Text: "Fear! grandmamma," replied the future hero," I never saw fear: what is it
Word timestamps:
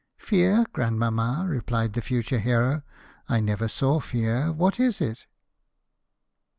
"Fear! 0.29 0.65
grandmamma," 0.73 1.45
replied 1.47 1.93
the 1.93 2.01
future 2.01 2.39
hero," 2.39 2.81
I 3.29 3.39
never 3.39 3.67
saw 3.67 3.99
fear: 3.99 4.51
what 4.51 4.79
is 4.79 4.99
it 4.99 5.27